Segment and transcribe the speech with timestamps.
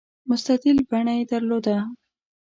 [0.29, 1.77] مستطیل بڼه یې درلوده.